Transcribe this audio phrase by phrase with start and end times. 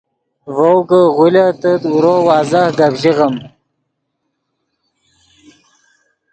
[0.55, 3.35] ڤؤ کہ غولیتغت اورو واضح گپ ژیغیم